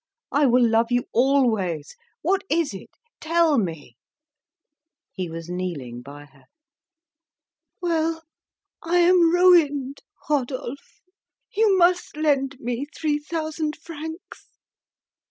I 0.31 0.47
will 0.47 0.67
love 0.67 0.87
you 0.89 1.03
always. 1.13 1.95
What 2.23 2.43
is 2.49 2.73
it. 2.73 2.89
Tell 3.19 3.59
me!" 3.59 3.97
He 5.13 5.29
was 5.29 5.47
kneeling 5.47 6.01
by 6.01 6.25
her. 6.25 6.45
"Well, 7.83 8.23
I 8.81 8.97
am 8.97 9.29
ruined, 9.31 10.01
Rodolphe! 10.27 11.03
You 11.55 11.77
must 11.77 12.17
lend 12.17 12.59
me 12.59 12.87
three 12.97 13.19
thousand 13.19 13.75
francs." 13.75 14.47